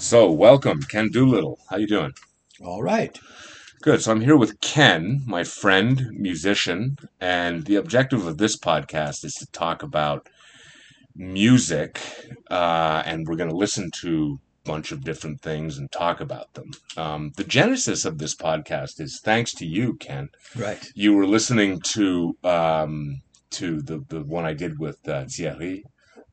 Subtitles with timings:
[0.00, 1.58] So, welcome, Ken Doolittle.
[1.68, 2.12] How you doing?
[2.64, 3.18] All right.
[3.82, 4.00] Good.
[4.00, 9.34] So I'm here with Ken, my friend, musician, and the objective of this podcast is
[9.34, 10.28] to talk about
[11.16, 12.00] music,
[12.48, 16.54] uh, and we're going to listen to a bunch of different things and talk about
[16.54, 16.70] them.
[16.96, 20.28] Um, the genesis of this podcast is thanks to you, Ken.
[20.54, 20.88] Right.
[20.94, 25.82] You were listening to um, to the the one I did with uh, Thierry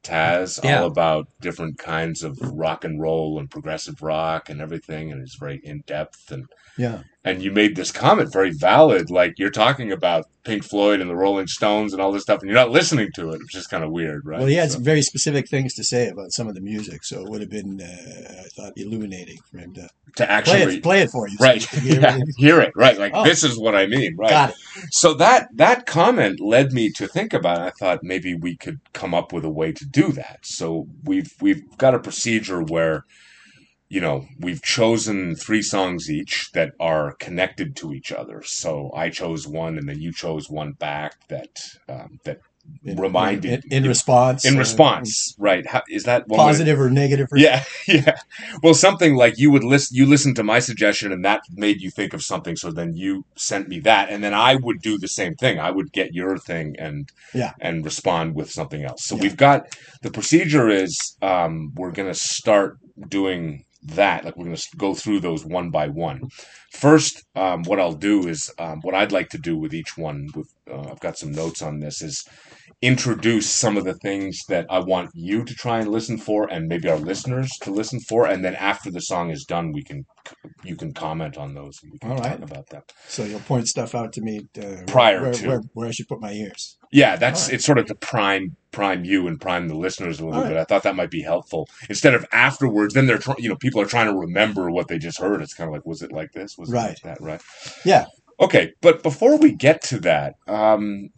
[0.05, 0.81] Taz, Yeah.
[0.81, 5.35] all about different kinds of rock and roll and progressive rock and everything, and it's
[5.35, 6.45] very in depth and
[6.77, 7.03] Yeah.
[7.25, 11.15] And you made this comment very valid like you're talking about pink floyd and the
[11.15, 13.83] rolling stones and all this stuff and you're not listening to it it's just kind
[13.83, 16.47] of weird right Well, he had So- some very specific things to say about some
[16.47, 19.81] of the music, so it would have been, uh, I thought, illuminating for him to
[19.81, 21.35] to play actually it, play it for you.
[21.41, 23.23] right So you yeah, hear it right like Oh.
[23.25, 24.55] this is what i mean right Got it.
[24.91, 27.63] so that that comment led me to think about it.
[27.63, 31.33] i thought maybe we could come up with a way to do that so we've
[31.41, 33.03] we've got a procedure where
[33.89, 39.09] you know we've chosen three songs each that are connected to each other so i
[39.09, 42.39] chose one and then you chose one back that um, that
[42.83, 44.43] In, reminded in, in response.
[44.43, 47.27] in uh, response right How, is that one way- positive or negative.
[47.35, 48.17] yeah yeah
[48.63, 51.91] well something like you would listen you listened to my suggestion and that made you
[51.91, 55.07] think of something so then you sent me that and then i would do the
[55.07, 57.09] same thing i would get your thing and
[57.41, 57.53] Yeah.
[57.61, 59.21] and respond with something else so Yeah.
[59.23, 59.59] we've got
[60.01, 62.77] the procedure is um, we're going to start
[63.19, 66.21] doing that like we're going to go through those one by one.
[66.71, 70.27] First um, what i'll do is um, what i'd like to do with each one
[70.35, 72.25] with uh, i've got some notes on this is
[72.85, 76.67] introduce some of the things that I want you to try and listen for, and
[76.67, 80.05] maybe our listeners to listen for, and then after the song is done, we can
[80.63, 82.39] you can comment on those and we can All right.
[82.39, 82.91] talk about that.
[83.07, 85.47] So you'll point stuff out to me uh, Prior where, to.
[85.47, 86.77] where, where I should put my ears.
[86.91, 87.55] Yeah, that's right.
[87.55, 90.57] it's sort of to prime prime you and prime the listeners a little All bit.
[90.57, 92.93] I thought that might be helpful instead of afterwards.
[92.93, 95.41] Then they're tr- you know people are trying to remember what they just heard.
[95.41, 96.57] It's kind of like was it like this?
[96.57, 96.87] Was it Right.
[96.89, 97.21] like that?
[97.21, 97.41] Right.
[97.83, 98.05] Yeah.
[98.39, 101.09] Okay, but before we get to that, um,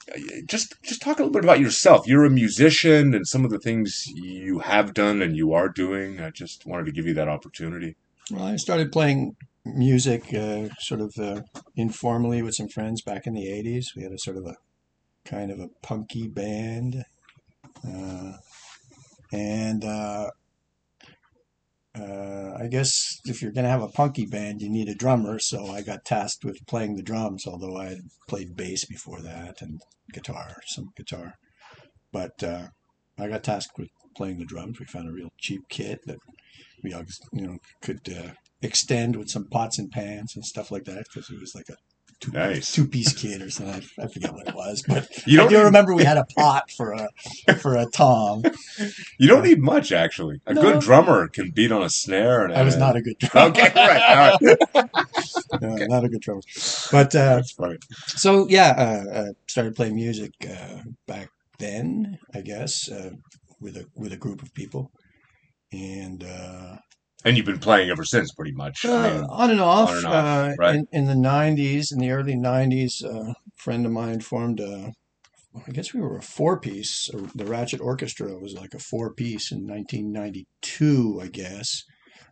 [0.48, 2.08] just just talk a little bit about yourself.
[2.08, 6.20] You're a musician, and some of the things you have done and you are doing.
[6.20, 7.96] I just wanted to give you that opportunity.
[8.30, 11.42] Well, I started playing music uh, sort of uh,
[11.76, 13.96] informally with some friends back in the 80s.
[13.96, 14.56] We had a sort of a
[15.26, 17.04] kind of a punky band.
[17.88, 18.34] Uh,
[19.32, 19.84] and
[21.98, 25.40] uh, I guess if you're going to have a punky band, you need a drummer.
[25.40, 29.62] So I got tasked with playing the drums, although I had played bass before that
[29.62, 29.82] and
[30.14, 31.34] guitar, some guitar.
[32.12, 32.68] But uh,
[33.18, 34.80] I got tasked with playing the drums.
[34.80, 36.20] We found a real cheap kit that
[36.84, 38.32] we you know could uh,
[38.62, 41.76] extend with some pots and pans and stuff like that because it was like a
[42.20, 42.72] two, Nice.
[42.72, 43.84] two piece kit or something.
[44.00, 46.26] I, I forget what it was, but You don't do need, remember we had a
[46.38, 47.10] pot for a
[47.60, 48.44] for a tom.
[49.20, 50.42] you don't need much actually.
[50.46, 50.62] A No.
[50.62, 52.46] good drummer can beat on a snare.
[52.46, 53.50] And I was not a good drummer.
[53.50, 53.72] okay.
[53.76, 54.02] Right.
[54.02, 54.38] All
[54.74, 54.90] right.
[55.62, 56.42] No, not a good drummer.
[56.92, 57.78] But uh, That's funny.
[58.08, 63.12] so yeah, uh, uh, started playing music uh, back then, I guess, uh,
[63.62, 64.92] with a with a group of people,
[65.72, 66.24] and.
[67.24, 68.86] Uh, And you've been playing ever since, pretty much.
[68.86, 69.90] I Uh, mean, on and off.
[69.90, 70.14] on and off,
[70.52, 70.76] uh, right.
[70.76, 74.92] in, in the 90s, in the early 90s, uh, a friend of mine formed a,
[75.68, 77.10] I guess we were a four piece.
[77.36, 81.84] The Ratchet Orchestra was like a four piece in 1992, I guess.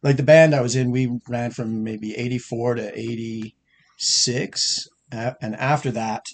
[0.03, 4.87] Like the band I was in, we ran from maybe 84 to 86.
[5.11, 6.25] And after that,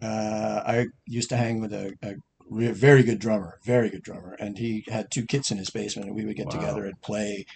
[0.00, 2.14] uh, I used to hang with a, a
[2.52, 4.34] very good drummer, very good drummer.
[4.34, 6.52] And he had two kits in his basement, and we would get Wow.
[6.52, 7.46] together and play,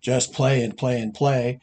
[0.00, 1.60] just play and play and play.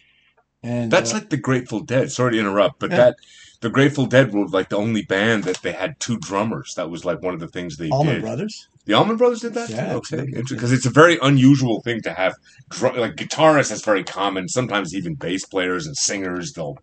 [0.61, 2.11] And That's uh, like the Grateful Dead.
[2.11, 2.97] Sorry to interrupt, but Yeah.
[2.97, 3.15] that
[3.61, 6.73] the Grateful Dead were like the only band that they had two drummers.
[6.75, 8.21] That was like one of the things they Allman did.
[8.21, 8.67] Brothers.
[8.85, 9.69] The Allman Brothers did that.
[9.69, 12.33] Yeah, okay, because it's a very unusual thing to have.
[12.81, 14.47] Like guitarists, that's very common.
[14.47, 16.77] Sometimes even bass players and singers they'll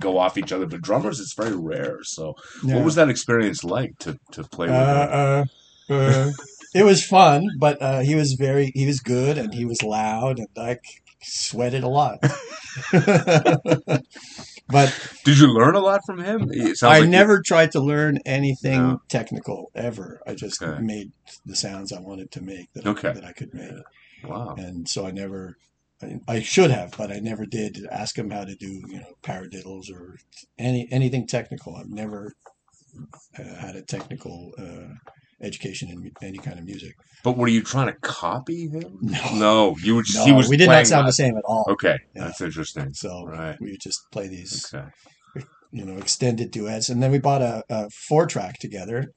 [0.00, 1.98] go off each other, but drummers, it's very rare.
[2.02, 2.34] So,
[2.64, 4.76] what was that experience like to to play with?
[4.76, 5.46] them?
[5.88, 6.32] Uh, uh, uh,
[6.74, 10.38] it was fun, but uh, he was very he was good and he was loud
[10.38, 10.78] and I
[11.22, 12.18] sweated a lot.
[14.68, 16.50] but Did you learn a lot from him?
[16.52, 19.02] I like you- never tried to learn anything No.
[19.08, 20.20] technical ever.
[20.26, 20.80] I just Okay.
[20.82, 21.12] made
[21.44, 23.12] the sounds I wanted to make that, Okay.
[23.12, 23.72] that I could make.
[24.24, 24.54] wow.
[24.56, 25.56] And so I never,
[26.02, 29.14] I, I should have, but I never did ask him how to do, you know,
[29.22, 30.16] paradiddles or
[30.58, 31.76] any anything technical.
[31.76, 32.32] I've never
[33.38, 34.94] uh, had a technical uh,
[35.42, 36.94] education in any kind of music.
[37.24, 38.98] But were you trying to copy him?
[39.02, 39.34] No.
[39.34, 40.04] No, you were.
[40.14, 40.48] No, he was.
[40.48, 41.08] we did not sound that.
[41.10, 41.64] the same at all.
[41.68, 42.24] Okay, Yeah.
[42.24, 42.92] that's interesting.
[42.94, 43.56] So Right.
[43.60, 44.86] we just play these, Okay.
[45.72, 49.12] you know, extended duets, and then we bought a, a four track together,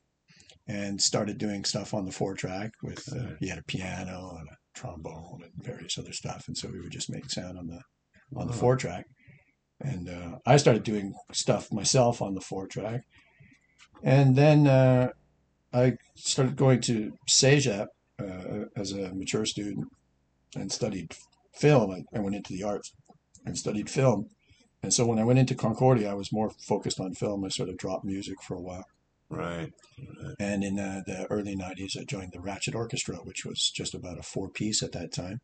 [0.68, 3.08] and started doing stuff on the four track with.
[3.14, 6.80] Uh, he had a piano and a trombone and various other stuff, and so we
[6.82, 7.82] would just make sound on the
[8.36, 9.06] on the four track.
[9.82, 13.02] And uh, I started doing stuff myself on the four track,
[14.04, 15.10] and then uh,
[15.76, 17.88] I started going to CEGEP
[18.20, 19.88] uh, as a mature student
[20.56, 21.14] and studied
[21.54, 21.92] film.
[21.92, 22.94] I, I went into the arts
[23.46, 24.30] and studied film.
[24.82, 27.44] And so when I went into Concordia, I was more focused on film.
[27.44, 28.86] I sort of dropped music for a while.
[29.30, 29.74] Right.
[30.40, 34.20] And in uh, the early 90s, I joined the Ratchet Orchestra, which was just about
[34.20, 35.42] a four piece at that time.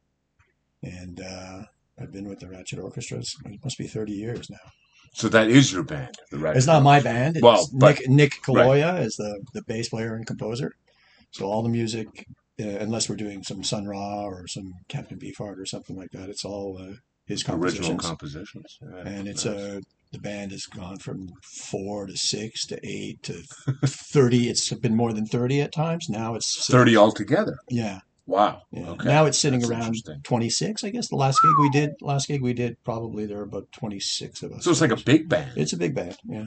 [0.81, 1.63] And uh,
[2.00, 4.72] I've been with the Ratchet Orchestra, it must be 30 years now.
[5.13, 7.36] So that is your band, the It's not my band.
[7.38, 10.74] It's Well, but- Nick, Nick Caloia is the, the bass player and composer.
[11.31, 12.08] So all the music,
[12.60, 16.30] uh, unless we're doing some Sun Ra or some Captain Beefheart or something like that,
[16.30, 16.94] it's all uh,
[17.25, 18.06] his original compositions.
[18.06, 18.78] compositions.
[18.81, 19.56] Yeah, and it's nice.
[19.56, 19.80] uh,
[20.12, 23.44] the band has gone from four to six to eight to
[23.86, 24.50] 30.
[24.50, 26.08] It's been more than 30 at times.
[26.10, 27.58] Now it's sitting- thirty altogether.
[27.69, 28.00] Yeah.
[28.31, 28.62] Wow.
[28.72, 28.89] Yeah.
[28.92, 29.10] Okay.
[29.10, 31.10] Now it's sitting That's around 26, I guess.
[31.10, 34.54] The last gig we did, last gig we did, probably there were about 26 of
[34.54, 34.63] us.
[34.63, 35.51] So it's like a big band.
[35.57, 36.18] It's a big band.
[36.24, 36.45] Yeah.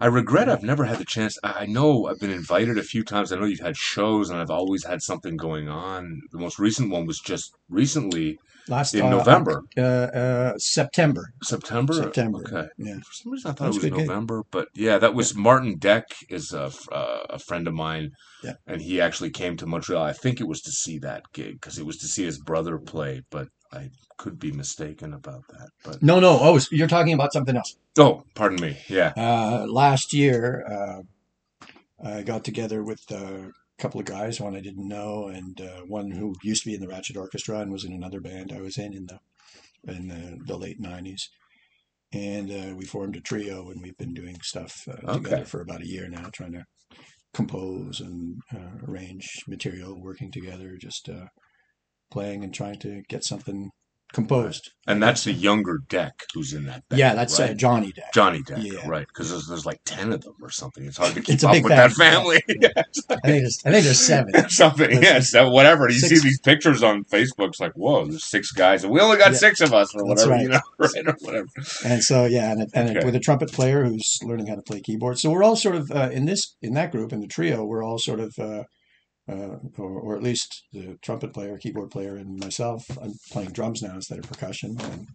[0.00, 1.38] I regret I've never had the chance.
[1.44, 3.32] I I know I've been invited a few times.
[3.32, 6.22] I know you've had shows, and I've always had something going on.
[6.32, 11.32] The most recent one was just recently Last in uh, November, Uh, uh, September.
[11.42, 11.92] September.
[11.94, 12.38] September.
[12.46, 12.68] Okay.
[12.78, 12.96] Yeah.
[12.96, 14.08] For some reason, I thought That was it was a good gig.
[14.08, 18.10] November, but yeah, that was Martin Deck is a, uh, a friend of mine,
[18.42, 18.54] Yeah.
[18.66, 20.02] and he actually came to Montreal.
[20.02, 22.76] I think it was to see that gig because it was to see his brother
[22.78, 25.68] play, but I could be mistaken about that.
[25.84, 26.38] But No, no.
[26.40, 27.76] Oh, you're talking about something else.
[27.98, 28.78] oh, pardon me.
[28.88, 29.12] Yeah.
[29.16, 31.02] Uh, last year, uh,
[32.04, 33.10] I got together with
[33.78, 36.80] couple of guys, one I didn't know, and uh, one who used to be in
[36.80, 39.18] the Ratchet Orchestra and was in another band I was in in the
[39.92, 41.22] in the, the late '90s.
[42.12, 45.12] And uh, we formed a trio, and we've been doing stuff uh, Okay.
[45.12, 46.64] together for about a year now, trying to
[47.34, 51.26] compose and uh, arrange material, working together, just uh,
[52.10, 53.70] playing and trying to get something
[54.12, 54.70] composed.
[54.88, 56.98] And that's the younger Deck who's in that band.
[57.00, 57.52] yeah, that's uh.
[57.54, 58.12] Johnny Deck.
[58.14, 58.86] Johnny Deck, Yeah.
[58.86, 59.06] right?
[59.08, 60.84] Because there's, there's like ten of them or something.
[60.86, 62.36] It's hard to keep up with that family.
[62.48, 62.60] I think
[63.24, 64.48] there's I think there's seven.
[64.48, 65.88] something, yes, that- whatever.
[65.88, 67.48] You Six- see these pictures on Facebook.
[67.48, 69.38] It's like, whoa, there's six guys, and we only got Yeah.
[69.38, 70.42] six of us, or whatever, right.
[70.42, 71.48] you know, right, or whatever.
[71.84, 73.04] And so yeah, and, and Okay.
[73.04, 75.18] with a trumpet player who's learning how to play keyboard.
[75.18, 77.64] So we're all sort of uh, in this in that group in the trio.
[77.64, 78.62] We're all sort of, uh,
[79.28, 82.86] uh, or, or at least the trumpet player, keyboard player, and myself.
[83.02, 85.08] I'm playing drums now instead of percussion, and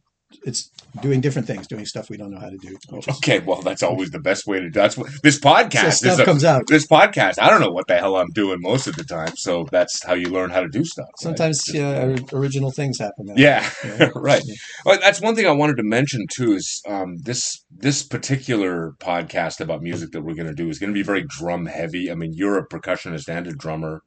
[0.46, 0.70] it's
[1.02, 2.78] doing different things, doing stuff we don't know how to do.
[3.18, 4.70] Okay, well, that's always the best way to.
[4.70, 5.98] That's what this so podcast is.
[6.00, 6.68] stuff a- comes out.
[6.68, 9.66] this podcast, I don't know what the hell I'm doing most of the time, so
[9.72, 11.08] that's how you learn how to do stuff.
[11.20, 13.28] Sometimes Just- yeah, original things happen.
[13.28, 13.96] that Yeah, way.
[14.00, 14.10] Yeah.
[14.16, 14.42] right.
[14.46, 14.56] Yeah.
[14.86, 16.54] Well, that's one thing I wanted to mention too.
[16.54, 20.90] Is um, this this particular podcast about music that we're going to do is going
[20.92, 22.12] to be very drum heavy.
[22.12, 24.02] I mean, you're a percussionist and a drummer.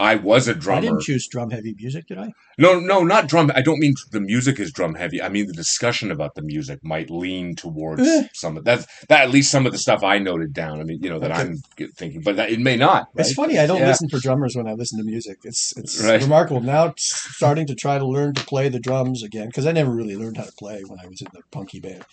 [0.00, 0.78] I was a drummer.
[0.78, 2.32] I didn't choose drum heavy music, did I?
[2.58, 3.52] No, no, not drum.
[3.54, 5.22] I don't mean the music is drum heavy.
[5.22, 8.26] I mean the discussion about the music might lean towards Eh.
[8.32, 9.22] some of that's that.
[9.22, 10.80] At least some of the stuff I noted down.
[10.80, 11.40] I mean, you know that Okay.
[11.42, 11.56] I'm
[11.96, 13.06] thinking, but that, it may not.
[13.14, 13.56] It's funny.
[13.56, 13.86] I don't Yeah.
[13.88, 15.38] listen for drummers when I listen to music.
[15.44, 16.20] It's it's Right.
[16.20, 16.60] remarkable.
[16.60, 20.16] Now starting to try to learn to play the drums again because I never really
[20.16, 22.04] learned how to play when I was in the punky band.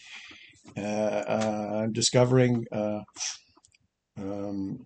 [0.77, 2.65] Uh, uh, I'm discovering.
[2.71, 3.01] Uh,
[4.17, 4.85] um,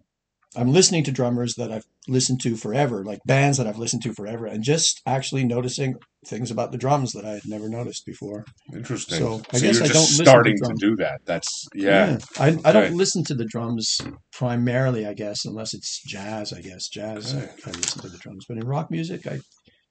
[0.55, 4.13] I'm listening to drummers that I've listened to forever, like bands that I've listened to
[4.13, 5.95] forever, and just actually noticing
[6.27, 8.45] things about the drums that I had never noticed before.
[8.73, 9.17] Interesting.
[9.17, 11.21] So, So, I guess you're I just don't listen to starting to, do that.
[11.25, 12.17] That's yeah.
[12.39, 12.71] I, I Okay.
[12.73, 13.97] don't listen to the drums
[14.33, 16.53] primarily, I guess, unless it's jazz.
[16.53, 17.33] I guess jazz.
[17.35, 19.39] I, I listen to the drums, but in rock music, I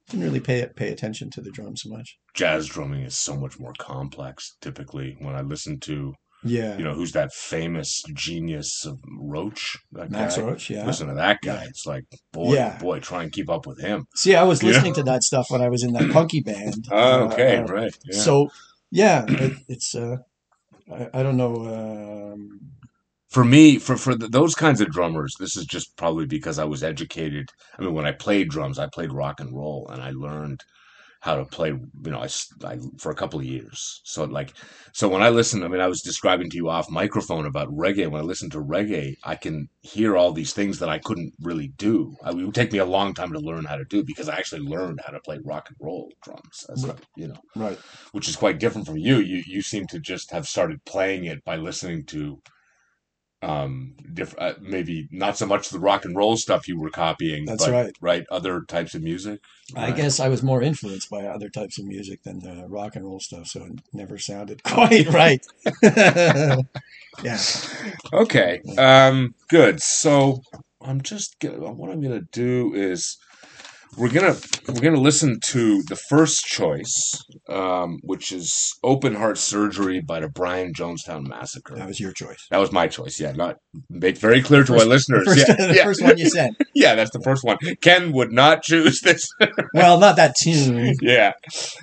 [0.09, 2.17] didn't really pay pay attention to the drums so much.
[2.33, 4.55] Jazz drumming is so much more complex.
[4.61, 6.13] Typically, when I listen to
[6.45, 10.43] Yeah, you know who's that famous genius of Roach, that Max guy.
[10.43, 10.69] Roach.
[10.69, 10.85] Yeah.
[10.85, 11.63] Listen to that guy.
[11.63, 11.69] Yeah.
[11.69, 12.77] It's like boy, Yeah.
[12.77, 14.05] boy, try and keep up with him.
[14.15, 14.69] See, I was Yeah.
[14.69, 16.87] listening to that stuff when I was in that punky band.
[16.91, 17.97] Oh, Uh, okay, uh, right.
[18.05, 18.19] Yeah.
[18.19, 18.49] So,
[18.91, 19.95] yeah, it, it's.
[19.95, 20.17] Uh,
[20.91, 21.55] I, I don't know.
[22.33, 22.59] Um,
[23.29, 26.65] for me, for for th those kinds of drummers, this is just probably because I
[26.65, 27.49] was educated.
[27.77, 30.61] I mean, when I played drums, I played rock and roll, and I learned
[31.25, 31.69] how to play.
[31.69, 33.99] You know, I for a couple of years.
[34.03, 34.53] So like,
[34.93, 38.07] so when I listen, I mean, I was describing to you off microphone about reggae.
[38.09, 41.69] When I listen to reggae, I can hear all these things that I couldn't really
[41.77, 42.15] do.
[42.23, 44.37] I, it would take me a long time to learn how to do because I
[44.37, 46.65] actually learned how to play rock and roll drums.
[46.69, 47.79] As a, you know, right.
[48.11, 49.17] which is quite different from you.
[49.17, 52.39] You you seem to just have started playing it by listening to
[53.45, 57.45] um diff- uh, maybe not so much the rock and roll stuff you were copying
[57.45, 57.95] That's but right.
[58.01, 59.39] right other types of music
[59.75, 63.03] I guess I was more influenced by other types of music than the rock and
[63.03, 65.43] roll stuff, so it never sounded quite right.
[67.23, 67.37] yeah.
[68.13, 70.41] okay um good so
[70.81, 73.17] i'm just gonna what i'm gonna do is
[73.97, 74.35] we're gonna
[74.67, 80.29] we're gonna listen to the first choice, um, which is "Open Heart Surgery" by the
[80.29, 81.75] Brian Jonestown Massacre.
[81.75, 82.45] That was your choice.
[82.51, 83.19] That was my choice.
[83.19, 83.55] Yeah, not
[83.89, 85.25] make very clear to First- our listeners.
[85.25, 85.83] The first, yeah, the yeah.
[85.83, 86.51] first one you said.
[86.75, 87.57] yeah, that's the first one.
[87.81, 89.27] Ken would not choose this.
[89.73, 90.93] Well, not that tune.
[91.01, 91.33] yeah,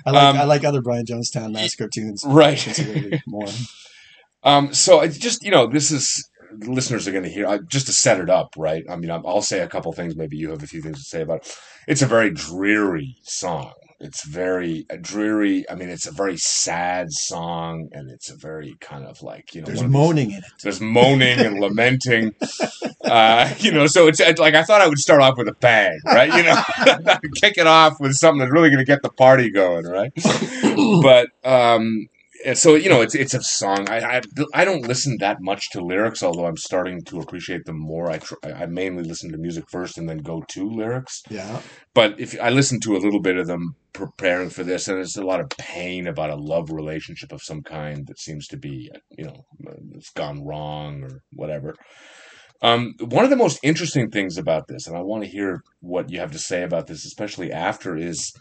[0.05, 3.21] I like Um, I like other Brian Jonestown massacre tunes right.
[3.27, 3.47] more.
[4.43, 6.27] Um, so I just, you know, this is
[6.59, 8.83] listeners are going to hear I, just to set it up, right?
[8.89, 10.15] I mean, I'm, I'll say a couple things.
[10.15, 11.57] Maybe you have a few things to say about it.
[11.87, 13.73] It's a very dreary song.
[13.99, 15.63] It's very uh, dreary.
[15.69, 19.61] I mean, it's a very sad song, and it's a very kind of like you
[19.61, 20.43] know, There's of these- moaning in it.
[20.61, 22.33] there's moaning and lamenting.
[23.03, 25.53] Uh, you know, so it's it's like I thought I would start off with a
[25.53, 26.33] bang, right?
[26.33, 29.85] You know, kick it off with something that's really going to get the party going,
[29.85, 30.11] right?
[31.03, 32.07] but um,
[32.45, 33.89] and so you know, it's it's a song.
[33.89, 34.21] I, I
[34.53, 38.09] I don't listen that much to lyrics, although I'm starting to appreciate them more.
[38.09, 41.21] I tr- I mainly listen to music first and then go to lyrics.
[41.29, 41.61] Yeah.
[41.93, 45.17] But if I listen to a little bit of them preparing for this, and it's
[45.17, 48.89] a lot of pain about a love relationship of some kind that seems to be,
[49.17, 49.45] you know,
[49.93, 51.75] it's gone wrong or whatever.
[52.61, 56.09] Um, one of the most interesting things about this, and I want to hear what
[56.09, 58.33] you have to say about this, especially after, is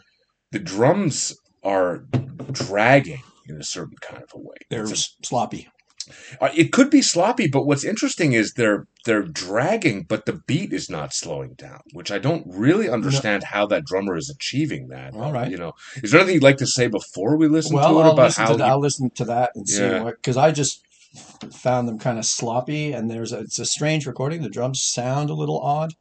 [0.53, 2.05] the drums are
[2.53, 3.23] dragging
[3.55, 4.57] in a certain kind of a way.
[4.71, 5.69] They're a- sloppy.
[6.41, 10.73] uh, it could be sloppy, but what's interesting is they're they're dragging, but the beat
[10.73, 15.15] is not slowing down, which I don't really understand how that drummer is achieving that.
[15.15, 15.51] All right.
[15.51, 18.03] You know, is there anything you'd like to say before we listen Well, to it
[18.05, 18.65] I'll about how to that.
[18.65, 20.03] he- I'll listen to that and see Yeah.
[20.03, 20.81] what because I just
[21.53, 24.43] found them kind of sloppy and there's a, it's a strange recording.
[24.43, 25.93] The drums sound a little odd.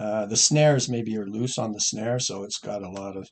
[0.00, 3.28] Uh, the snares maybe are loose on the snare, so it's got a lot of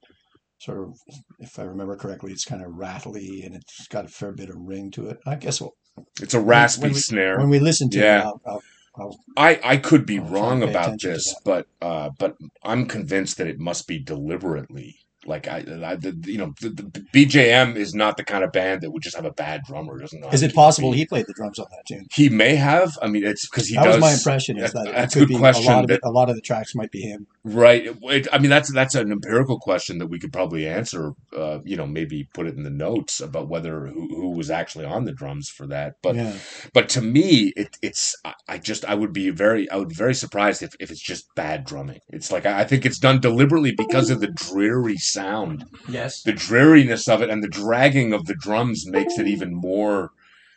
[0.58, 0.98] sort of,
[1.38, 4.56] if I remember correctly, it's kind of rattly and it's got a fair bit of
[4.58, 5.18] ring to it.
[5.26, 5.72] I guess we'll,
[6.20, 7.38] it's a raspy when we- snare?
[7.38, 8.20] when we listen to Yeah.
[8.20, 8.62] it, I'll, I'll,
[8.98, 13.58] I'll I I could be wrong about this, but uh, but I'm convinced that it
[13.58, 14.96] must be deliberately.
[15.26, 18.82] Like I, I the, you know, the, the BJM is not the kind of band
[18.82, 19.98] that would just have a bad drummer.
[19.98, 20.98] Doesn't Is it possible beat.
[20.98, 22.06] he played the drums on that tune?
[22.12, 22.96] He may have.
[23.02, 23.94] I mean, it's because he that does.
[23.96, 24.58] was my impression.
[24.58, 26.28] Is that- that's a could good be question a lot of that- it, a lot
[26.30, 27.26] of the tracks might be him.
[27.44, 27.86] Right.
[28.02, 31.12] It, I mean, that's that's an empirical question that we could probably answer.
[31.36, 34.84] Uh, you know, maybe put it in the notes about whether who, who was actually
[34.84, 35.94] on the drums for that.
[36.02, 36.34] But yeah,
[36.72, 39.94] but to me, it, it's I- I just I would be very I would be
[39.94, 42.00] very surprised if, if it's just bad drumming.
[42.08, 46.32] It's like I, I think it's done deliberately because of the dreary sound, yes, the
[46.32, 50.10] dreariness of it, and the dragging of the drums makes it even more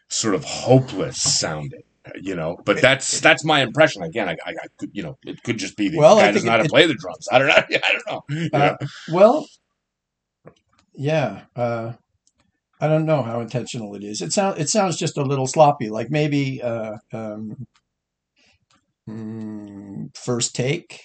[0.10, 1.82] sort of hopeless sounding.
[2.22, 4.02] You know, but that's that's my impression.
[4.02, 6.46] Again, I, I, I could, you know, it could just be the Well, guy doesn't
[6.46, 7.28] know how it- to play the drums.
[7.32, 7.54] I don't know.
[7.84, 8.48] I don't know.
[8.54, 8.78] Uh, know?
[9.12, 9.46] Well,
[10.96, 11.42] yeah.
[11.56, 11.94] Uh,
[12.82, 14.22] I don't know how intentional it is.
[14.22, 15.90] It sounds it sounds just a little sloppy.
[15.90, 17.68] Like maybe uh, um,
[19.10, 21.02] mm, first take,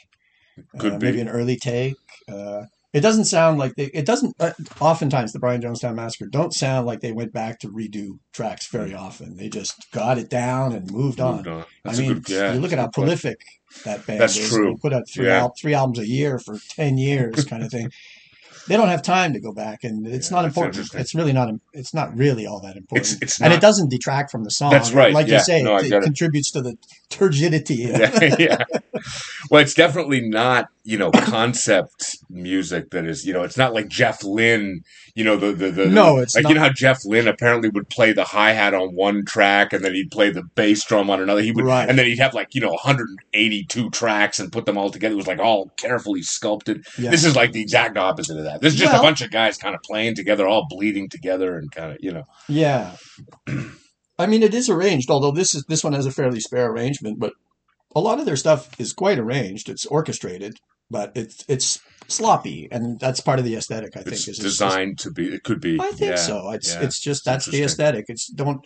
[0.79, 1.07] Could uh, be.
[1.07, 1.97] maybe an early take.
[2.31, 3.87] Uh, it doesn't sound like they.
[3.87, 4.37] It doesn't.
[4.39, 8.69] Uh, oftentimes, the Brian Jonestown Massacre don't sound like they went back to redo tracks
[8.69, 9.37] very often.
[9.37, 11.37] They just got it down and moved on.
[11.39, 11.61] Moved on.
[11.63, 12.29] I That's a mean, good.
[12.29, 13.41] Yeah, you look at how prolific
[13.85, 14.49] that band That's is.
[14.49, 14.67] true.
[14.75, 15.39] They put out three, Yeah.
[15.41, 17.91] al- three albums a year for 10 years kind of thing.
[18.67, 20.95] They don't have time to go back and it's Yeah, not important.
[20.95, 23.13] It's really not, it's not really all that important.
[23.13, 24.71] It's it's and it doesn't detract from the song.
[24.71, 25.35] That's right, Like yeah.
[25.35, 26.03] you say, No, it, it.
[26.03, 26.77] contributes to the
[27.11, 27.75] turgidity.
[27.77, 28.65] yeah, yeah.
[29.51, 33.89] Well, it's definitely not, you know, concept music that is, you know, it's not like
[33.89, 34.83] Jeff Lynne,
[35.15, 36.49] you know, the the, the No, it's like not.
[36.51, 39.83] you know how Jeff Lynne apparently would play the hi hat on one track and
[39.83, 41.41] then he'd play the bass drum on another.
[41.41, 41.89] He would, Right.
[41.89, 45.15] and then he'd have like you know 182 tracks and put them all together.
[45.15, 46.85] It was like all carefully sculpted.
[46.99, 47.11] Yeah.
[47.11, 48.61] This is like the exact opposite of that.
[48.61, 51.57] This is just Well- a bunch of guys kind of playing together, all bleeding together,
[51.57, 52.25] and kind of you know.
[52.49, 52.97] Yeah.
[54.19, 57.19] I mean, it is arranged, although this is this one has a fairly spare arrangement,
[57.19, 57.33] but
[57.97, 59.69] a lot of their stuff is quite arranged.
[59.69, 60.59] It's orchestrated,
[60.95, 63.97] but it's it's sloppy, and that's part of the aesthetic.
[63.97, 65.27] I think It's is designed to be.
[65.35, 65.77] It could be.
[65.81, 66.53] I think yeah, so.
[66.53, 66.85] It's yeah.
[66.85, 68.05] it's just that's the aesthetic.
[68.07, 68.65] It's don't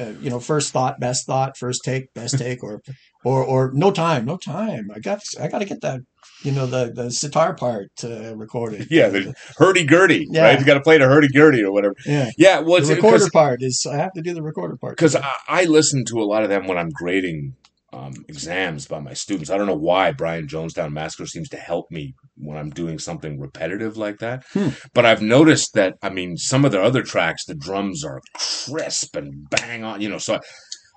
[0.00, 2.80] uh, you know first thought, best thought, first take, best take, or
[3.26, 4.90] or or no time, no time.
[4.94, 6.00] I got I got to get that
[6.42, 8.86] you know the the sitar part uh, recorded.
[8.90, 10.44] Yeah, the hurdy gurdy, Yeah.
[10.44, 10.58] right?
[10.58, 11.94] You got to play the hurdy gurdy or whatever.
[12.06, 12.30] yeah.
[12.38, 15.30] Yeah, well, the recorder part is I have to do the recorder part because I,
[15.46, 17.54] I listen to a lot of them when I'm grading
[17.94, 19.50] um, exams by my students.
[19.50, 23.38] I don't know why Brian Jonestown Massacre seems to help me when I'm doing something
[23.40, 24.44] repetitive like that.
[24.52, 24.70] Hmm.
[24.94, 28.20] But I've noticed that I mean some of their other tracks, the drums are
[28.66, 30.00] crisp and bang on.
[30.00, 30.34] You know, so.
[30.36, 30.40] I,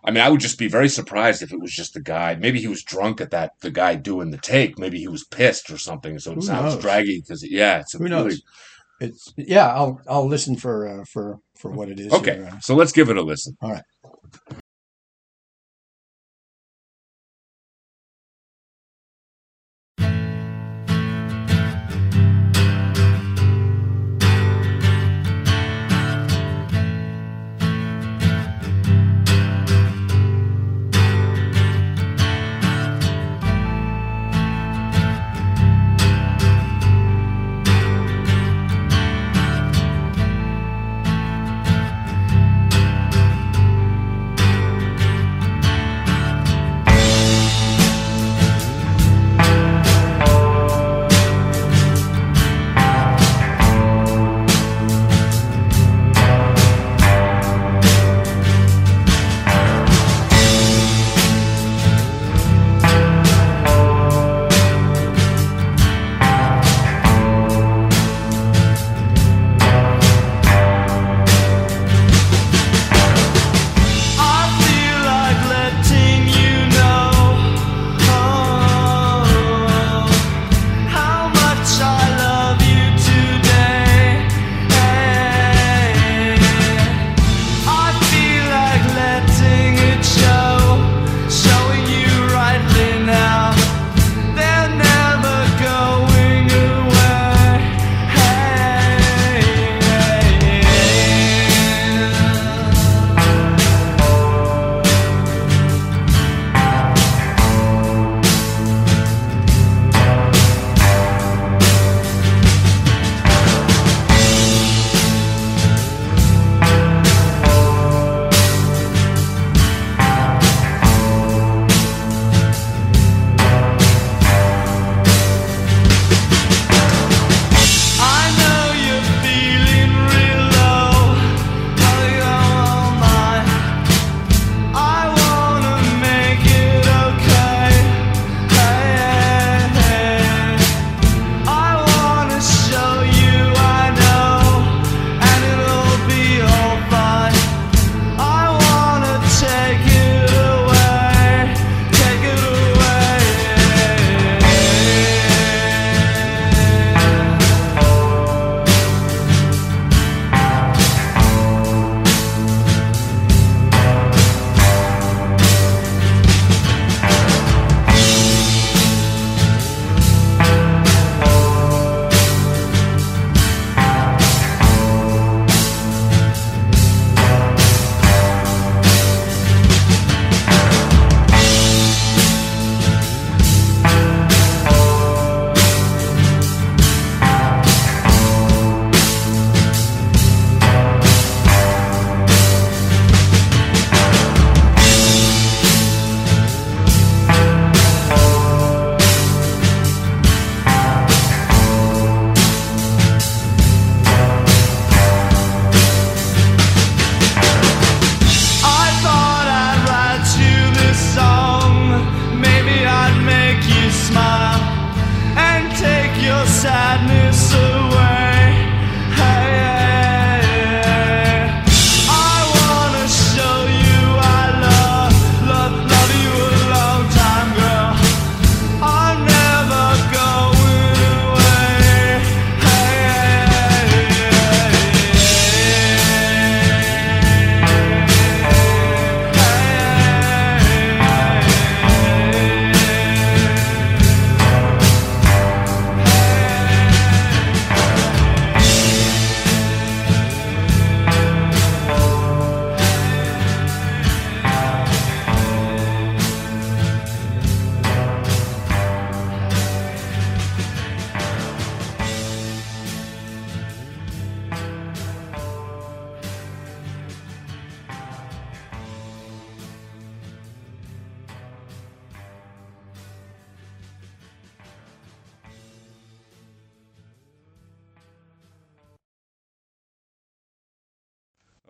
[0.06, 2.36] I mean, I would just be very surprised if it was just the guy.
[2.36, 3.52] Maybe he was drunk at that.
[3.62, 4.80] The guy doing the take.
[4.80, 6.18] Maybe he was pissed or something.
[6.20, 6.82] So it Who sounds knows?
[6.84, 8.26] draggy because yeah, it's a Who knows?
[8.26, 8.42] really
[9.02, 9.68] It's yeah.
[9.68, 12.14] I'll I'll listen for uh, for for what it is.
[12.14, 12.36] okay.
[12.36, 13.58] here, uh, So let's give it a listen.
[13.62, 13.84] All right.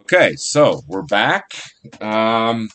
[0.10, 1.52] Okay, so we're back.
[2.00, 2.70] Um,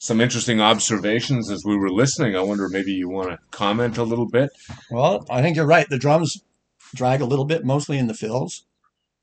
[0.00, 2.34] some interesting observations as we were listening.
[2.34, 4.50] I wonder maybe you want to comment a little bit.
[4.90, 5.86] Well, I think you're right.
[5.88, 6.42] The drums
[6.92, 8.66] drag a little bit, mostly in the fills,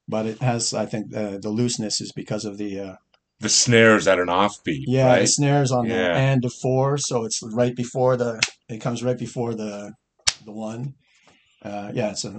[0.08, 2.96] but it has, I think, uh, the looseness is because of the uh,
[3.42, 6.16] The snares at an offbeat, yeah the snares on the Yeah.
[6.16, 9.92] end of four, so it's right before the it comes right before the
[10.46, 10.94] the one.
[11.64, 12.34] Uh, yeah, it's a.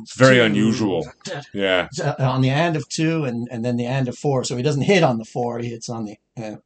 [0.00, 1.06] It's very two, unusual.
[1.52, 1.88] Yeah,
[2.18, 4.44] on the end of two and, and then the end of four.
[4.44, 6.56] So he doesn't hit on the four; he hits on the, uh,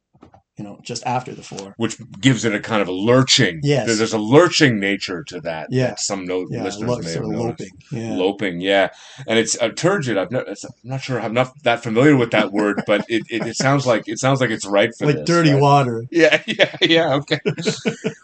[0.61, 1.73] you know, just after the four.
[1.77, 3.59] which gives it a kind of a lurching.
[3.63, 3.87] Yes.
[3.87, 5.67] There- there's a lurching nature to that.
[5.71, 5.87] Yeah.
[5.87, 7.69] that some no- Yeah, listeners lo- may have loping.
[7.91, 8.89] Yeah, Loping, yeah,
[9.27, 10.17] and it's uh, turgid.
[10.17, 11.19] I've not, I'm not sure.
[11.19, 14.39] I'm not that familiar with that word, but it, it, it sounds like it sounds
[14.41, 15.61] like it's right for like this, dirty right?
[15.61, 16.05] water.
[16.11, 17.13] Yeah, yeah, yeah.
[17.15, 17.39] Okay.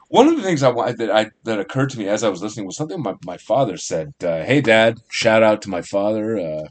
[0.10, 2.66] One of the things I that I that occurred to me as I was listening
[2.66, 4.14] was something my, my father said.
[4.24, 5.00] Uh, hey, Dad!
[5.10, 6.38] Shout out to my father.
[6.38, 6.64] Uh,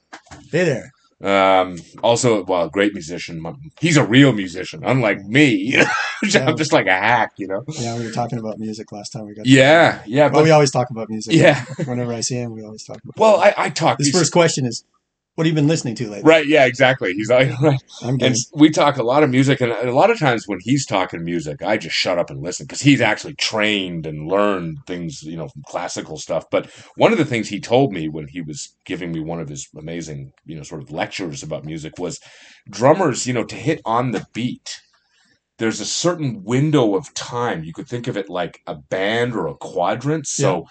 [0.51, 0.91] Hey there.
[1.23, 3.43] Um, also, well, great musician.
[3.81, 5.83] He's a real musician, unlike me.
[6.25, 6.47] Yeah.
[6.49, 7.63] I'm just like a hack, you know.
[7.69, 9.45] Yeah, we were talking about music last time we got.
[9.45, 11.35] Yeah, yeah, Well, but we always talk about music.
[11.35, 11.63] yeah.
[11.85, 13.19] Whenever I see him, we always talk about.
[13.19, 13.99] Well, I, I talk.
[13.99, 14.83] His first question is,
[15.37, 17.13] "What have you been listening to lately?" Right, yeah, exactly.
[17.13, 17.79] He's like, right.
[18.03, 18.27] I'm good.
[18.27, 21.23] and we talk a lot of music, and a lot of times when he's talking
[21.23, 25.37] music, I just shut up and listen because he's actually trained and learned things, you
[25.37, 26.47] know, from classical stuff.
[26.51, 29.49] But one of the things he told me when he was giving me one of
[29.49, 32.19] his amazing, you know, sort of lectures about music was
[32.69, 34.81] drummers, you know, to hit on the beat.
[35.59, 37.63] There's a certain window of time.
[37.63, 40.27] You could think of it like a band or a quadrant.
[40.27, 40.67] So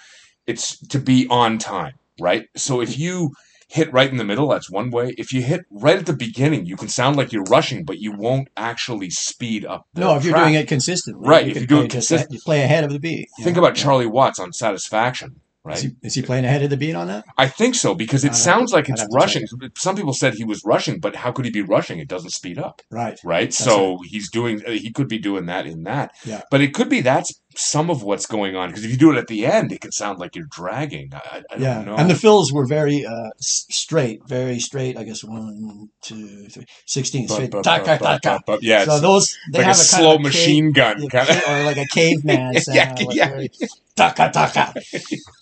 [0.47, 2.45] it's to be on time, right?
[2.56, 3.32] So if you
[3.67, 5.13] hit right in the middle, that's one way.
[5.17, 8.12] If you hit right at the beginning, you can sound like you're rushing, but you
[8.12, 9.88] won't actually speed up.
[9.95, 10.45] No, if you're track.
[10.45, 12.84] doing it consistently, Right, you if you do play it just consist- you play ahead
[12.84, 13.28] of the beat.
[13.43, 13.63] think know?
[13.63, 13.84] about Yeah.
[13.84, 15.78] Charlie Watts on Satisfaction, right?
[15.78, 17.25] Is he, is he playing ahead of the beat on that?
[17.38, 19.45] I think so because it sounds to- like it's rushing.
[19.75, 21.97] Some people said he was rushing, but how could he be rushing?
[21.99, 23.19] It doesn't speed up, Right.
[23.23, 23.51] right?
[23.54, 24.62] so he's doing.
[24.67, 26.12] He could be doing that in that.
[26.23, 26.41] Yeah.
[26.51, 29.17] But it could be that's some of what's going on because if you do it
[29.17, 31.09] at the end, it can sound like you're dragging.
[31.13, 31.95] I, I- yeah, don't know.
[31.95, 34.97] and the fills were very uh, straight, very straight.
[34.97, 37.51] I guess one, two, three, sixteen But- straight.
[37.51, 40.15] but- Ta- but- ta- but- yeah, so those they like a have a, kind slow
[40.15, 41.43] a machine gun cave, kind of.
[41.47, 42.75] or like a caveman sound.
[42.77, 43.29] Yeah, like yeah.
[43.29, 43.49] very
[43.95, 44.73] taka taka.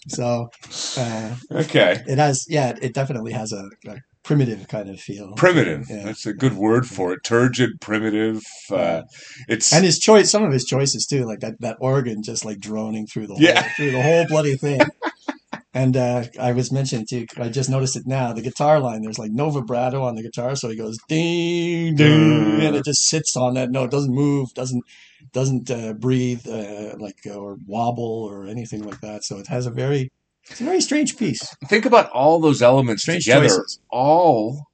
[0.10, 0.50] So
[0.98, 2.04] uh, Okay.
[2.06, 5.34] it has, yeah, it definitely has a, a primitive kind of feel.
[5.34, 5.88] Primitive.
[5.90, 6.04] Yeah.
[6.06, 7.24] That's a good word for it.
[7.24, 8.42] Turgid, primitive.
[8.72, 9.04] Uh,
[9.48, 12.60] it's And his choice, some of his choices too, like that, that organ just like
[12.60, 13.62] droning through the whole, Yeah.
[13.76, 14.82] through the whole bloody thing.
[15.74, 18.32] and uh, I was mentioning too, I just noticed it now.
[18.34, 22.62] The guitar line, there's like no vibrato on the guitar, so he goes ding ding,
[22.62, 24.84] and it just sits on that note, doesn't move, doesn't
[25.32, 29.24] doesn't uh, breathe, uh, like or wobble or anything like that.
[29.24, 30.12] So it has a very,
[30.50, 31.56] it's a very strange piece.
[31.68, 33.48] think about all those elements Strange together.
[33.48, 33.80] choices.
[33.90, 34.68] All,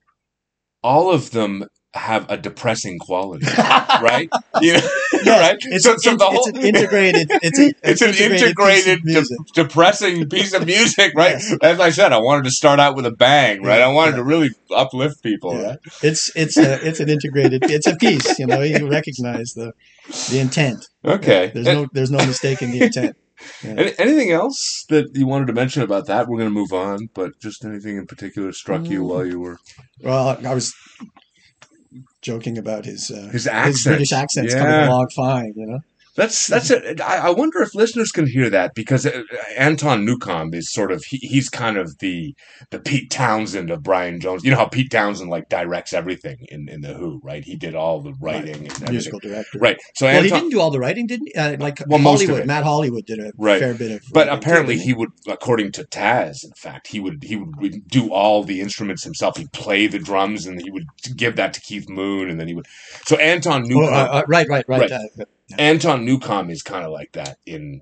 [0.84, 4.30] all of them have a depressing quality, right?
[4.62, 4.90] You know,
[5.24, 5.58] Yeah, right?
[5.62, 7.32] It's, So- so it's, the it's whole- an integrated.
[7.42, 9.38] It's, a, It's an integrated, piece music.
[9.54, 11.32] de- depressing piece of music, right?
[11.40, 11.56] Yes.
[11.64, 13.82] As I said, I wanted to start out with a bang, right?
[13.82, 14.18] I wanted yeah.
[14.18, 15.68] to really uplift people, Yeah.
[15.68, 15.80] right?
[16.04, 17.64] It's it's a it's an integrated.
[17.70, 18.38] It's a piece.
[18.38, 19.74] You know, you recognize the
[20.30, 20.88] the intent.
[21.04, 21.52] Okay.
[21.54, 23.16] There's no there's no mistaking the intent.
[23.64, 26.28] Any, anything else that you wanted to mention about that?
[26.28, 29.08] We're going to move on, but just anything in particular struck you Mm.
[29.08, 29.58] while you were
[30.02, 30.74] Well, I was
[32.22, 34.60] joking about his uh, his accent, his British accent's Yeah.
[34.60, 35.54] coming along fine.
[35.56, 35.80] You know,
[36.20, 37.00] That's that's it.
[37.00, 39.22] I, I wonder if listeners can hear that because uh,
[39.58, 42.36] Anton Newcombe is sort of he, he's kind of the
[42.72, 44.44] the Pete Townshend of Brian Jones.
[44.44, 47.46] You know how Pete Townshend like directs everything in, in the Who, right?
[47.46, 49.78] He did all the writing and musical director, right?
[49.96, 51.40] So he didn't do all the writing, didn't he?
[51.40, 52.46] Uh, like Well, Hollywood.
[52.46, 53.60] Matt Hollywood did a Right.
[53.60, 54.02] fair bit of.
[54.12, 58.44] but apparently he would, according to Taz, in fact, he would he would do all
[58.44, 59.38] the instruments himself.
[59.38, 60.84] He'd play the drums and he would
[61.16, 62.66] give that to Keith Moon, and then he would.
[63.06, 64.92] So Anton Oh, Newcombe, uh, uh, right, right, right.
[64.92, 65.28] Right.
[65.58, 67.82] Anton Newcombe is kind of like that in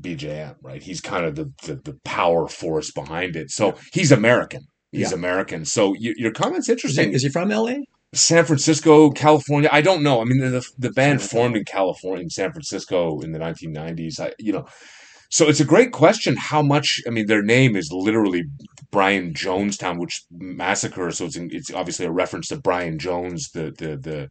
[0.00, 0.82] BJM, right?
[0.82, 3.50] He's kind of the, the, the power force behind it.
[3.50, 4.66] So he's American.
[4.92, 5.16] He's Yeah.
[5.16, 5.64] American.
[5.64, 7.10] So y your comment's is, interesting.
[7.10, 7.84] he, is he from L.A.?
[8.14, 9.68] San Francisco, California.
[9.70, 10.20] I don't know.
[10.20, 14.18] I mean, the the band formed in California, in San Francisco, in the 1990s.
[14.18, 14.66] I, you know,
[15.30, 16.36] so it's a great question.
[16.36, 17.02] How much?
[17.06, 18.44] I mean, their name is literally
[18.90, 21.10] Brian Jonestown, which massacre.
[21.10, 24.30] So it's it's obviously a reference to Brian Jones, the the the.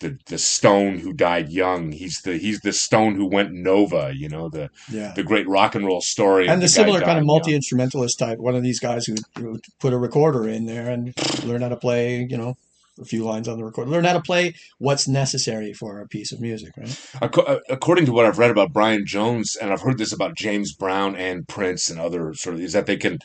[0.00, 1.92] The, the stone who died young.
[1.92, 4.12] He's the he's the stone who went nova.
[4.14, 5.12] You know the Yeah.
[5.16, 6.48] the great rock and roll story.
[6.48, 9.58] and the guy similar kind of multi instrumentalist type, one of these guys who, who
[9.80, 12.56] put a recorder in there and learn how to play, you know,
[13.00, 16.30] a few lines on the recorder, learn how to play what's necessary for a piece
[16.32, 17.10] of music, right?
[17.22, 20.74] Uh, According to what I've read about Brian Jones, and I've heard this about James
[20.74, 23.18] Brown and Prince and other sort of, is that they can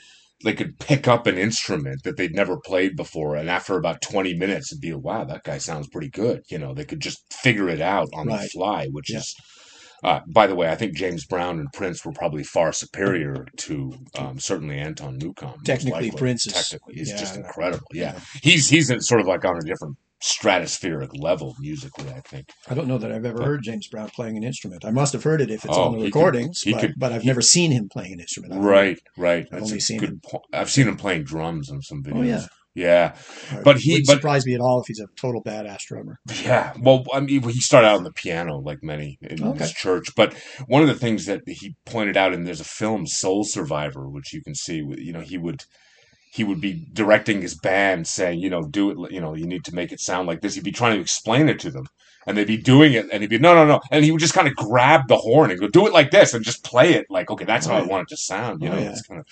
[0.44, 4.34] they could pick up an instrument that they'd never played before, and after about twenty
[4.36, 6.42] minutes, it'd be wow, that guy sounds pretty good.
[6.50, 9.20] You know, they could just figure it out on the fly, which Yeah.
[9.20, 9.36] is.
[10.04, 13.94] Uh, by the way, I think James Brown and Prince were probably far superior to
[14.18, 15.62] um, certainly Anton Newcombe.
[15.64, 16.10] Technically.
[16.10, 17.86] Prince is- technically he's just incredible.
[17.94, 22.10] Yeah, he's he's in sort of like on a different stratospheric level musically.
[22.10, 22.50] I think.
[22.70, 24.86] I don't know that I've ever But- heard James Brown playing an instrument.
[24.86, 26.94] I must have heard it if it's Oh, on the he could- recordings, but, could-
[26.98, 28.54] but I've he- never seen him playing an instrument.
[28.62, 29.46] Right, right.
[29.46, 30.44] I've That's only seen him- point.
[30.54, 32.18] I've seen him playing drums in some videos.
[32.18, 32.46] Oh, yeah.
[32.74, 33.16] yeah,
[33.64, 36.20] but he- wouldn't but- surprise me at all if he's a total badass drummer.
[36.44, 36.74] yeah.
[36.80, 39.60] Well, I mean, he started out on the piano, like many in Okay.
[39.60, 40.14] his church.
[40.16, 40.34] But
[40.68, 44.34] one of the things that he pointed out, and there's a film, Soul Survivor, which
[44.34, 44.78] you can see.
[44.98, 45.64] You know, he would
[46.32, 49.12] he would be directing his band, saying, you know, do it.
[49.12, 50.56] You know, you need to make it sound like this.
[50.56, 51.86] He'd be trying to explain it to them.
[52.28, 54.36] And they'd be doing it, and he'd be no, no, no, and he would just
[54.36, 57.08] kind of grab the horn and go, "Do it like this," and just play it
[57.10, 58.62] like, okay, that's how I want it to sound.
[58.62, 58.92] You Oh, know, yeah.
[58.92, 59.26] it's kind of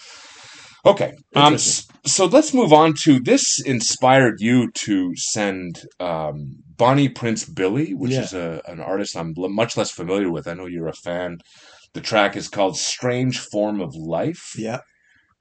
[0.85, 1.13] okay.
[1.35, 3.61] Um, so let's move on to this.
[3.61, 8.21] Inspired you to send um, Bonnie Prince Billy, which Yeah.
[8.23, 10.47] is a, an artist I'm l- much less familiar with.
[10.47, 11.37] I know you're a fan.
[11.93, 14.79] The track is called "Strange Form of Life." Yeah,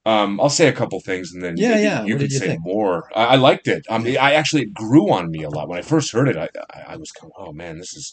[0.06, 2.04] Um, I'll say a couple things, and then Yeah, maybe yeah.
[2.04, 2.61] you What could you say think?
[2.62, 3.11] more.
[3.14, 3.84] I, I liked it.
[3.90, 6.37] I mean, I actually it grew on me a lot when I first heard it.
[6.37, 8.12] I I, I was kind of, oh man, this is.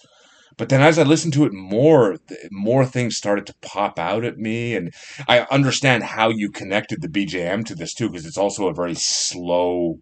[0.57, 2.15] But then as I listened to it more,
[2.49, 4.93] more things started to pop out at me, and
[5.27, 8.95] I understand how you connected the BJM to this too, because it's also a very
[8.95, 9.99] slow,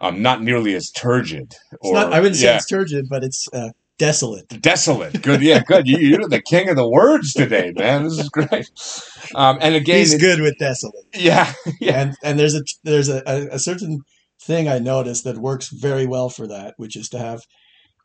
[0.00, 1.54] um, not nearly as turgid.
[1.72, 2.12] it's not.
[2.12, 3.70] I wouldn't say it's turgid, but it's uh,
[4.06, 4.48] desolate.
[4.60, 5.22] desolate.
[5.22, 5.86] Good, yeah, good.
[5.86, 8.02] You, you're the king of the words today, man.
[8.04, 8.68] This is great.
[9.34, 11.06] Um, and again, He's it- good with desolate.
[11.14, 12.00] yeah, yeah.
[12.00, 14.00] And and there's a there's a, a, a certain
[14.42, 17.40] thing I noticed that works very well for that, which is to have.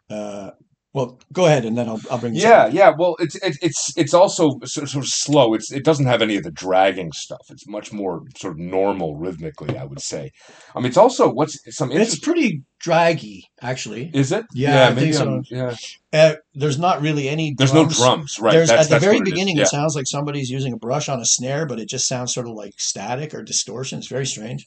[0.10, 0.51] Uh,
[0.97, 2.33] well, go ahead, and then I'll I'll bring.
[2.33, 2.73] Yeah, up.
[2.73, 2.91] yeah.
[2.97, 5.53] Well, it's it, it's it's also sort of slow.
[5.53, 7.45] It's it doesn't have any of the dragging stuff.
[7.49, 10.31] It's much more sort of normal rhythmically, I would say.
[10.75, 12.21] I mean, it's also what's some It's interesting.
[12.33, 14.10] pretty draggy, actually.
[14.13, 14.45] Is it?
[14.53, 15.29] Yeah, I maybe think so.
[15.29, 15.75] I'm- yeah.
[16.13, 17.53] Uh, there's not really any.
[17.57, 18.53] There's no drums, right?
[18.53, 19.63] There's at the very what it beginning, Yeah.
[19.63, 22.47] it sounds like somebody's using a brush on a snare, but it just sounds sort
[22.47, 23.99] of like static or distortion.
[23.99, 24.65] It's very strange.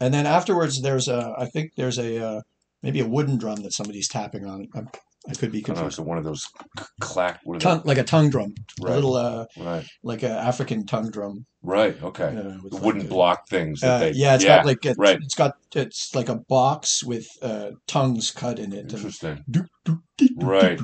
[0.00, 2.40] And then afterwards, there's a, I think there's a, uh,
[2.82, 4.66] maybe a wooden drum that somebody's tapping on.
[4.74, 4.88] I'm,
[5.28, 6.48] I could be I don't know, one of those
[7.00, 7.40] clack.
[7.58, 8.92] Tongue, like a tongue drum, Right.
[8.92, 9.46] a little, uh.
[9.58, 11.46] Right, like an African tongue drum.
[11.64, 12.24] Right, okay.
[12.36, 13.80] Uh, with The like a- block things.
[13.80, 15.18] That Uh, they, yeah, it's got like it's, right.
[15.20, 19.42] it's got it's like a box with uh, tongues cut in it, Interesting.
[20.36, 20.78] Right.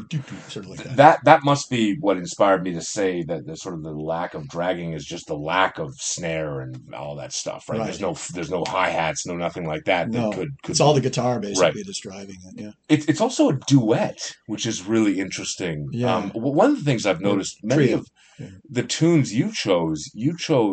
[0.49, 0.97] sort of like that.
[0.97, 4.35] That that must be what inspired me to say that the sort of the lack
[4.35, 7.79] of dragging is just the lack of snare and all that stuff, right?
[7.79, 7.85] Right.
[7.87, 10.11] There's no there's no hi hats, no nothing like that.
[10.11, 12.61] No, that could, could It's all the guitar basically that's driving it.
[12.62, 12.71] Yeah.
[12.88, 15.88] It's it's also a duet, which is really interesting.
[15.93, 16.16] Yeah.
[16.16, 17.99] Um, one of the things I've noticed many trio.
[17.99, 18.09] of
[18.40, 18.49] Yeah.
[18.69, 20.69] the tunes you chose, you chose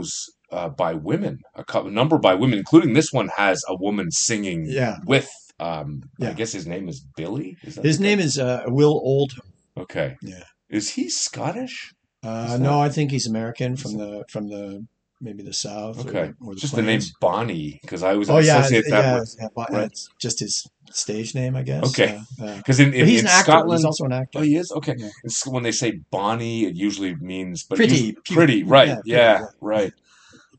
[0.52, 4.66] uh, by women, a couple number by women, including this one has a woman singing
[4.68, 4.98] Yeah.
[5.06, 5.30] with.
[5.60, 7.58] Um, I guess his name is Billy.
[7.64, 9.48] Is that His name is uh, Will Oldham.
[9.76, 10.16] okay.
[10.22, 10.44] Yeah.
[10.70, 11.94] Is he Scottish?
[12.24, 14.86] Uh, Is no, that- I think he's American from the from the
[15.22, 16.00] maybe the south.
[16.06, 17.02] Okay, the- or the just the name.
[17.22, 19.86] Bonnie because I always Oh yeah, associate that yeah, with yeah, but right.
[19.86, 21.84] it's just his stage name, I guess.
[21.90, 22.20] Okay.
[22.42, 23.52] Uh, uh, because in, in, he's in an actor.
[23.52, 23.80] Scotland.
[23.80, 24.40] He's also an actor.
[24.40, 24.96] Oh, he is okay.
[24.98, 25.10] Yeah.
[25.24, 28.88] It's, when they say Bonnie, it usually means but Pretty, usually- pretty, right?
[28.88, 29.94] yeah, Yeah, pretty, right.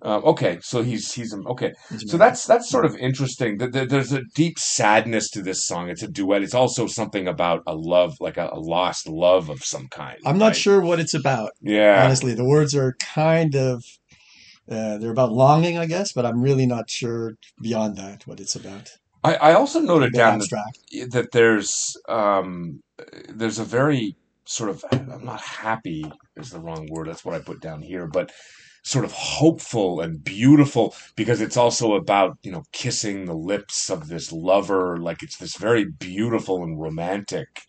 [0.00, 1.72] Um, okay, so he's he's okay.
[2.06, 3.58] So that's that's sort of interesting.
[3.58, 5.88] Th- th- There's a deep sadness to this song.
[5.88, 6.44] It's a duet.
[6.44, 10.16] It's also something about a love, like a, a lost love of some kind.
[10.24, 10.56] I'm not right?
[10.56, 11.50] sure what it's about.
[11.62, 13.82] Yeah, Honestly, the words are kind of
[14.70, 18.54] uh, they're about longing, I guess, but I'm really not sure beyond that what it's
[18.54, 18.90] about.
[19.24, 22.80] I, I also noted down that, that there's um,
[23.28, 27.08] there's a very sort of I'm not happy is the wrong word.
[27.08, 28.30] That's what I put down here, but
[28.84, 34.08] sort of hopeful and beautiful because it's also about you know kissing the lips of
[34.08, 34.96] this lover.
[34.98, 37.62] Like it's this very beautiful and romantic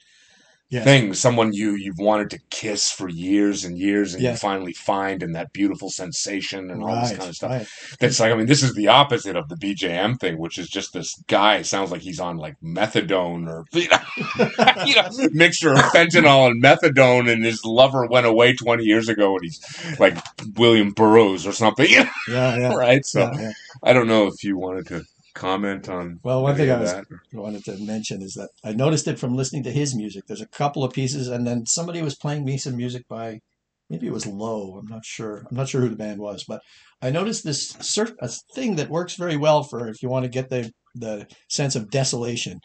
[0.71, 0.83] Yes.
[0.83, 1.13] thing.
[1.15, 5.33] Someone you you've wanted to kiss for years and years, and you finally find, and
[5.35, 7.49] that beautiful sensation and all this kind of stuff.
[7.51, 7.67] right.
[7.99, 10.93] That's like, I mean, this is the opposite of the BJM thing, which is just
[10.93, 15.79] this guy sounds like he's on like methadone or you know, you know, mixture of
[15.79, 20.17] fentanyl and methadone, and his lover went away 20 years ago, and he's like
[20.55, 22.75] William Burroughs or something, Yeah, yeah.
[22.75, 23.03] right?
[23.05, 23.51] So yeah.
[23.83, 25.03] I don't know if you wanted to
[25.39, 26.19] comment on.
[26.23, 26.93] Well, one thing I was
[27.33, 30.23] wanted to mention is that I noticed it from listening to his music.
[30.27, 33.39] There's a couple of pieces, and then somebody was playing me some music by
[33.89, 34.77] maybe it was Low.
[34.77, 35.45] I'm not sure.
[35.49, 36.61] I'm not sure who the band was, but
[37.01, 40.29] I noticed this cer- a thing that works very well for if you want to
[40.29, 42.59] get the the sense of desolation.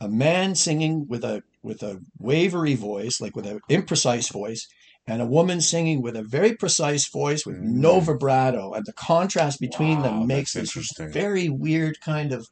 [0.00, 4.66] A man singing with a with a wavery voice, like with an imprecise voice,
[5.06, 8.04] and a woman singing with a very precise voice with no Mm.
[8.04, 12.46] vibrato, and the contrast between Wow, them makes this very weird kind of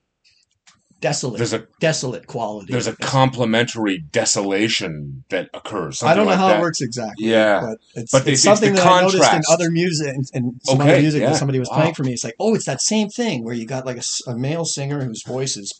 [1.01, 2.73] desolate, There's a desolate quality.
[2.73, 6.03] there's a complementary desolation that occurs.
[6.03, 6.59] I don't know like how that.
[6.59, 7.27] it works exactly.
[7.29, 7.61] Yeah.
[7.61, 10.93] but it's, But it's something the that I noticed in other music and, some Okay,
[10.93, 11.31] other music yeah.
[11.31, 11.77] that somebody was Wow.
[11.77, 12.13] playing for me.
[12.13, 15.23] It's like, oh, it's that same thing where you got like a male singer whose
[15.27, 15.79] voice is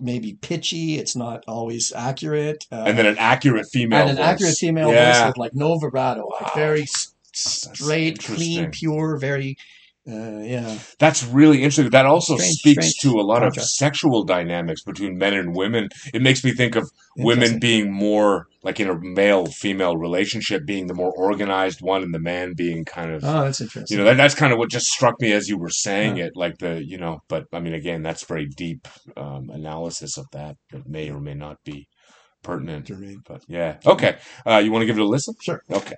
[0.00, 0.96] maybe pitchy.
[0.98, 2.66] It's not always accurate.
[2.70, 4.24] Uh, And then an accurate female and an voice.
[4.26, 5.12] accurate female Yeah.
[5.20, 6.36] voice with like no vibrato, Wow.
[6.42, 6.86] like very
[7.32, 9.56] straight, clean, pure, very.
[10.08, 11.90] Uh, yeah, That's really interesting.
[11.90, 15.88] That also Strange- speaks strange to a lot of sexual dynamics between men and women.
[16.14, 20.86] It makes me think of women being more like in a male female relationship, being
[20.86, 23.24] the more organized one, and the man being kind of.
[23.24, 23.96] Oh, that's interesting.
[23.98, 26.26] you know that, that's kind of what just struck me as you were saying Yeah.
[26.26, 30.26] it like the you know but i mean again that's very deep um, analysis of
[30.32, 31.88] that that may or may not be
[32.42, 32.90] pertinent
[33.26, 35.60] but yeah okay uh, you want to give it a listen Sure.
[35.72, 35.96] okay